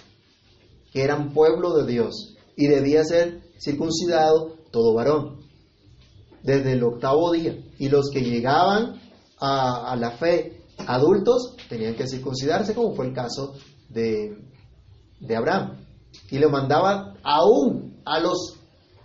[0.92, 5.40] que eran pueblo de Dios y debía ser circuncidado todo varón,
[6.42, 7.56] desde el octavo día.
[7.78, 9.00] Y los que llegaban
[9.40, 13.54] a, la fe adultos tenían que circuncidarse, como fue el caso
[13.88, 14.38] de,
[15.20, 15.84] de Abraham.
[16.30, 18.56] Y le mandaba aún a los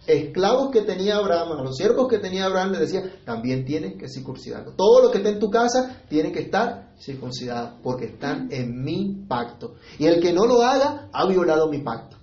[0.07, 4.07] esclavos que tenía Abraham, a los siervos que tenía Abraham, le decía, también tienen que
[4.09, 4.73] circuncidarlo.
[4.75, 9.25] Todo lo que esté en tu casa tiene que estar circuncidado, porque están en mi
[9.27, 9.75] pacto.
[9.99, 12.17] Y el que no lo haga, ha violado mi pacto.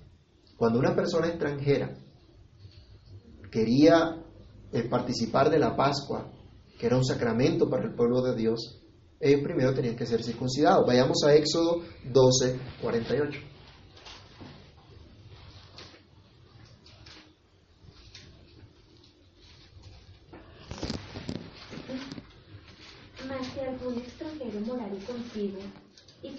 [0.57, 1.95] Cuando una persona extranjera
[3.49, 4.17] quería
[4.71, 6.31] eh, participar de la Pascua,
[6.77, 8.79] que era un sacramento para el pueblo de Dios,
[9.19, 10.85] ellos primero tenían que ser circuncidados.
[10.87, 13.39] Vayamos a Éxodo 12, 48.
[23.27, 25.59] Mas si algún extranjero morare contigo
[26.23, 26.29] y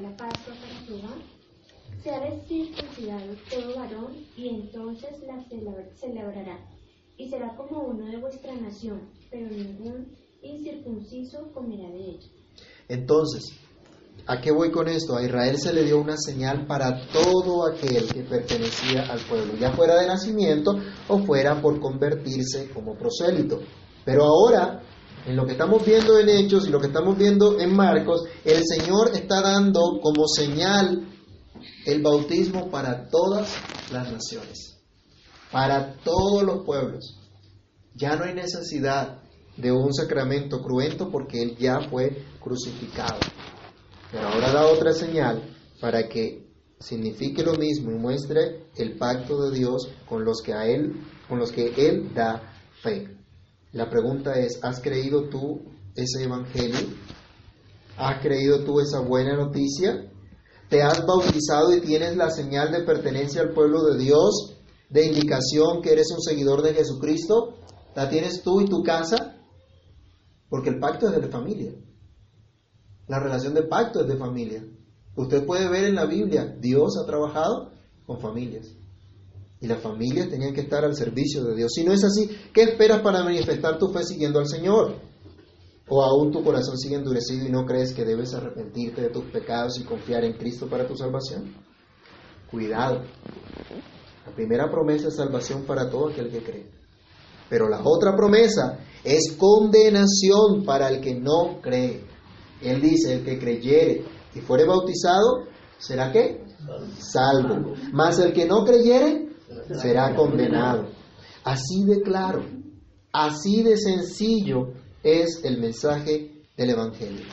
[0.00, 1.14] la Pascua para Jehová,
[2.02, 6.58] se ha de circuncidado todo varón y entonces la celebra- celebrará.
[7.16, 10.08] Y será como uno de vuestra nación, pero ningún
[10.42, 12.28] incircunciso comerá de ella.
[12.88, 13.52] Entonces,
[14.26, 15.16] ¿a qué voy con esto?
[15.16, 19.72] A Israel se le dio una señal para todo aquel que pertenecía al pueblo, ya
[19.72, 20.76] fuera de nacimiento
[21.08, 23.60] o fuera por convertirse como prosélito.
[24.04, 24.82] Pero ahora,
[25.26, 28.62] en lo que estamos viendo en Hechos y lo que estamos viendo en Marcos, el
[28.64, 31.08] Señor está dando como señal
[31.86, 33.56] el bautismo para todas
[33.90, 34.78] las naciones,
[35.50, 37.18] para todos los pueblos.
[37.94, 39.22] Ya no hay necesidad
[39.56, 43.18] de un sacramento cruento porque Él ya fue crucificado.
[44.10, 45.42] Pero ahora da otra señal
[45.80, 46.44] para que
[46.80, 51.38] signifique lo mismo y muestre el pacto de Dios con los que a Él, con
[51.38, 52.42] los que Él da
[52.82, 53.23] fe.
[53.74, 55.62] La pregunta es, ¿has creído tú
[55.96, 56.78] ese evangelio?
[57.96, 60.12] ¿Has creído tú esa buena noticia?
[60.68, 64.54] ¿Te has bautizado y tienes la señal de pertenencia al pueblo de Dios?
[64.88, 67.58] ¿De indicación que eres un seguidor de Jesucristo?
[67.96, 69.38] ¿La tienes tú y tu casa?
[70.48, 71.72] Porque el pacto es de familia.
[73.08, 74.64] La relación de pacto es de familia.
[75.16, 77.72] Usted puede ver en la Biblia, Dios ha trabajado
[78.06, 78.68] con familias.
[79.64, 81.72] Y las familias tenían que estar al servicio de Dios.
[81.74, 84.96] Si no es así, ¿qué esperas para manifestar tu fe siguiendo al Señor?
[85.88, 89.80] ¿O aún tu corazón sigue endurecido y no crees que debes arrepentirte de tus pecados
[89.80, 91.54] y confiar en Cristo para tu salvación?
[92.50, 93.04] Cuidado.
[94.26, 96.70] La primera promesa es salvación para todo aquel que cree.
[97.48, 102.04] Pero la otra promesa es condenación para el que no cree.
[102.60, 105.46] Él dice, el que creyere y fuere bautizado,
[105.78, 106.44] ¿será qué?
[106.98, 107.72] Salvo.
[107.94, 109.24] Mas el que no creyere,
[109.80, 110.88] será condenado.
[111.44, 112.44] Así de claro,
[113.12, 117.26] así de sencillo es el mensaje del Evangelio.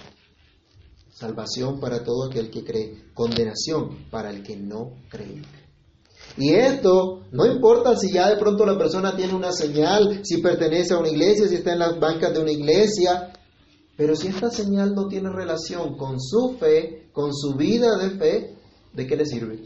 [1.10, 5.42] Salvación para todo aquel que cree, condenación para el que no cree.
[6.38, 10.94] Y esto no importa si ya de pronto la persona tiene una señal, si pertenece
[10.94, 13.34] a una iglesia, si está en las bancas de una iglesia,
[13.98, 18.56] pero si esta señal no tiene relación con su fe, con su vida de fe,
[18.94, 19.64] ¿de qué le sirve?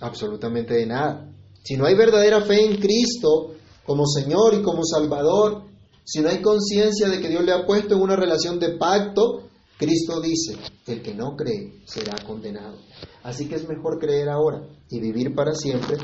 [0.00, 1.30] Absolutamente de nada.
[1.62, 5.64] Si no hay verdadera fe en Cristo como Señor y como Salvador,
[6.04, 9.48] si no hay conciencia de que Dios le ha puesto en una relación de pacto,
[9.78, 10.56] Cristo dice,
[10.86, 12.78] el que no cree será condenado.
[13.22, 15.96] Así que es mejor creer ahora y vivir para siempre,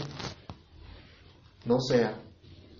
[1.65, 2.23] no sea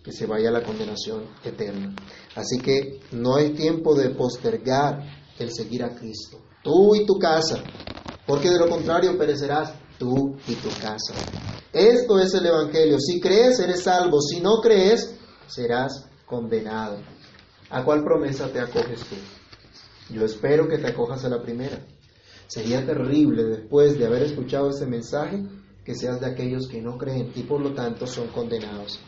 [0.05, 1.97] que se vaya a la condenación eterna.
[2.35, 5.03] Así que no es tiempo de postergar
[5.39, 7.65] el seguir a Cristo, tú y tu casa,
[8.27, 11.15] porque de lo contrario perecerás tú y tu casa.
[11.73, 12.99] Esto es el Evangelio.
[12.99, 14.21] Si crees, eres salvo.
[14.21, 15.15] Si no crees,
[15.47, 16.99] serás condenado.
[17.71, 19.17] ¿A cuál promesa te acoges tú?
[20.15, 21.85] Yo espero que te acojas a la primera.
[22.47, 25.43] Sería terrible después de haber escuchado este mensaje
[25.85, 29.01] que seas de aquellos que no creen y por lo tanto son condenados.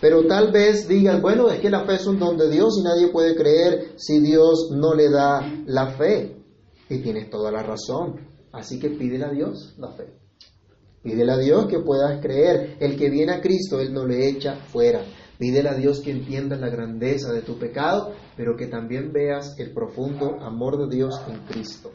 [0.00, 2.82] Pero tal vez digas, bueno, es que la fe es un don de Dios y
[2.82, 6.42] nadie puede creer si Dios no le da la fe.
[6.88, 8.28] Y tienes toda la razón.
[8.52, 10.21] Así que pídele a Dios la fe.
[11.02, 12.76] Pídele a Dios que puedas creer.
[12.78, 15.04] El que viene a Cristo, Él no le echa fuera.
[15.38, 19.72] Pídele a Dios que entienda la grandeza de tu pecado, pero que también veas el
[19.72, 21.90] profundo amor de Dios en Cristo,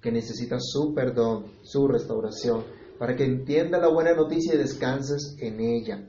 [0.00, 2.64] que necesita su perdón, su restauración,
[2.96, 6.08] para que entienda la buena noticia y descanses en ella.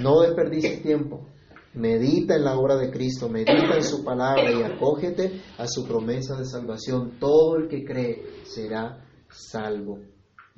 [0.00, 1.26] No desperdicies tiempo.
[1.74, 6.34] Medita en la obra de Cristo, medita en su palabra y acógete a su promesa
[6.36, 7.18] de salvación.
[7.20, 9.98] Todo el que cree será salvo.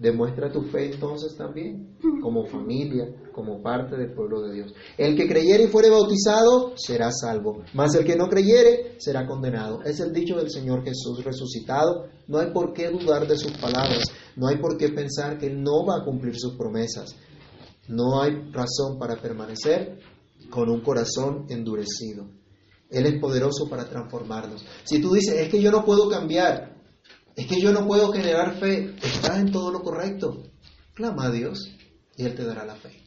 [0.00, 4.72] Demuestra tu fe entonces también, como familia, como parte del pueblo de Dios.
[4.96, 9.82] El que creyere y fuere bautizado será salvo, mas el que no creyere será condenado.
[9.82, 12.06] Es el dicho del Señor Jesús resucitado.
[12.28, 14.04] No hay por qué dudar de sus palabras,
[14.36, 17.14] no hay por qué pensar que no va a cumplir sus promesas.
[17.86, 19.98] No hay razón para permanecer
[20.48, 22.26] con un corazón endurecido.
[22.88, 24.64] Él es poderoso para transformarnos.
[24.84, 26.69] Si tú dices, es que yo no puedo cambiar,
[27.36, 30.42] es que yo no puedo generar fe, estás en todo lo correcto.
[30.94, 31.70] Clama a Dios
[32.16, 33.02] y Él te dará la fe.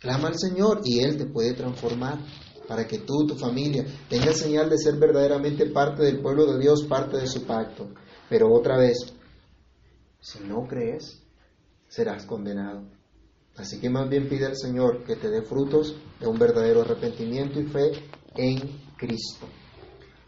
[0.00, 2.18] Clama al Señor y Él te puede transformar
[2.66, 6.84] para que tú, tu familia, tengas señal de ser verdaderamente parte del pueblo de Dios,
[6.84, 7.90] parte de su pacto.
[8.28, 8.96] Pero otra vez,
[10.20, 11.22] si no crees,
[11.88, 12.84] serás condenado.
[13.56, 17.60] Así que más bien pide al Señor que te dé frutos de un verdadero arrepentimiento
[17.60, 17.92] y fe
[18.36, 18.58] en
[18.96, 19.46] Cristo.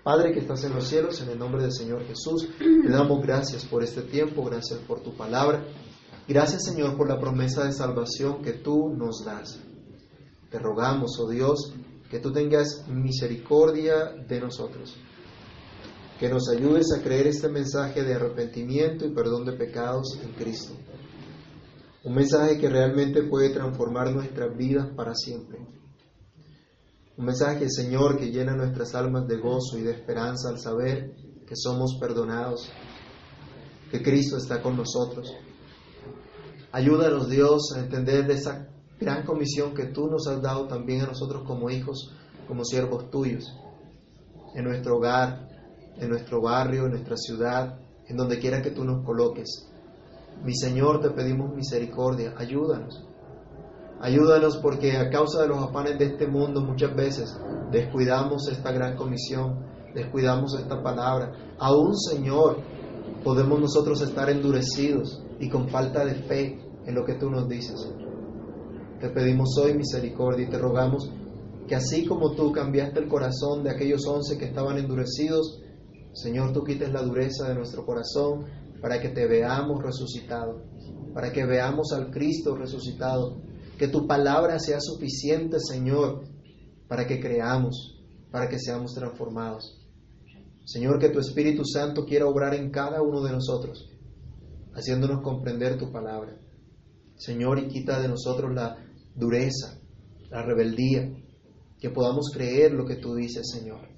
[0.04, 3.64] Padre que estás en los cielos, en el nombre del Señor Jesús, te damos gracias
[3.64, 5.64] por este tiempo, gracias por tu palabra.
[6.28, 9.58] Gracias Señor por la promesa de salvación que tú nos das.
[10.50, 11.72] Te rogamos, oh Dios,
[12.10, 14.94] que tú tengas misericordia de nosotros,
[16.20, 20.74] que nos ayudes a creer este mensaje de arrepentimiento y perdón de pecados en Cristo.
[22.04, 25.73] Un mensaje que realmente puede transformar nuestras vidas para siempre.
[27.16, 31.14] Un mensaje, Señor, que llena nuestras almas de gozo y de esperanza al saber
[31.46, 32.72] que somos perdonados,
[33.90, 35.32] que Cristo está con nosotros.
[36.72, 38.66] Ayúdanos, Dios, a entender de esa
[38.98, 42.12] gran comisión que tú nos has dado también a nosotros como hijos,
[42.48, 43.44] como siervos tuyos,
[44.56, 45.48] en nuestro hogar,
[45.96, 49.68] en nuestro barrio, en nuestra ciudad, en donde quiera que tú nos coloques.
[50.42, 53.13] Mi Señor, te pedimos misericordia, ayúdanos.
[54.00, 57.36] Ayúdanos porque a causa de los afanes de este mundo muchas veces
[57.70, 59.64] descuidamos esta gran comisión,
[59.94, 61.32] descuidamos esta palabra.
[61.58, 62.58] Aún, Señor,
[63.22, 67.90] podemos nosotros estar endurecidos y con falta de fe en lo que tú nos dices.
[69.00, 71.10] Te pedimos hoy misericordia y te rogamos
[71.66, 75.62] que así como tú cambiaste el corazón de aquellos once que estaban endurecidos,
[76.12, 78.44] Señor, tú quites la dureza de nuestro corazón
[78.80, 80.62] para que te veamos resucitado,
[81.14, 83.40] para que veamos al Cristo resucitado,
[83.78, 86.24] que tu palabra sea suficiente, Señor,
[86.88, 88.00] para que creamos,
[88.30, 89.80] para que seamos transformados.
[90.64, 93.90] Señor, que tu Espíritu Santo quiera obrar en cada uno de nosotros,
[94.74, 96.38] haciéndonos comprender tu palabra.
[97.16, 98.76] Señor, y quita de nosotros la
[99.14, 99.78] dureza,
[100.30, 101.12] la rebeldía,
[101.78, 103.88] que podamos creer lo que tú dices, Señor.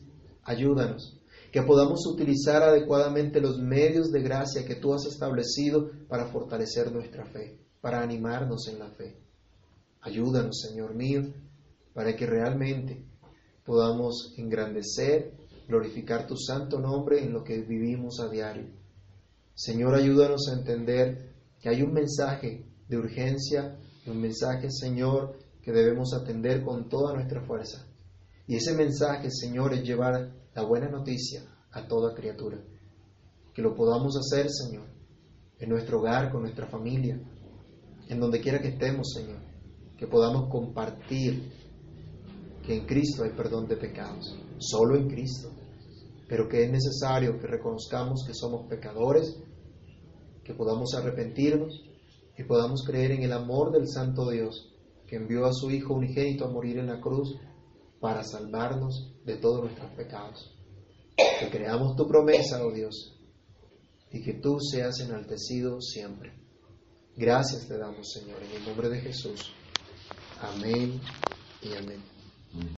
[0.42, 1.20] Ayúdanos,
[1.52, 7.24] que podamos utilizar adecuadamente los medios de gracia que tú has establecido para fortalecer nuestra
[7.26, 9.25] fe, para animarnos en la fe.
[10.06, 11.22] Ayúdanos, Señor mío,
[11.92, 13.04] para que realmente
[13.64, 15.32] podamos engrandecer,
[15.66, 18.68] glorificar tu santo nombre en lo que vivimos a diario.
[19.52, 23.76] Señor, ayúdanos a entender que hay un mensaje de urgencia,
[24.06, 27.84] un mensaje, Señor, que debemos atender con toda nuestra fuerza.
[28.46, 31.42] Y ese mensaje, Señor, es llevar la buena noticia
[31.72, 32.58] a toda criatura.
[33.52, 34.86] Que lo podamos hacer, Señor,
[35.58, 37.20] en nuestro hogar, con nuestra familia,
[38.08, 39.45] en donde quiera que estemos, Señor.
[39.96, 41.50] Que podamos compartir
[42.66, 45.50] que en Cristo hay perdón de pecados, solo en Cristo,
[46.28, 49.36] pero que es necesario que reconozcamos que somos pecadores,
[50.44, 51.84] que podamos arrepentirnos
[52.36, 54.74] y podamos creer en el amor del Santo Dios,
[55.06, 57.36] que envió a su Hijo unigénito a morir en la cruz
[58.00, 60.52] para salvarnos de todos nuestros pecados.
[61.40, 63.16] Que creamos tu promesa, oh Dios,
[64.10, 66.32] y que tú seas enaltecido siempre.
[67.16, 69.52] Gracias te damos, Señor, en el nombre de Jesús.
[70.42, 71.00] Amén
[71.62, 72.02] y amén.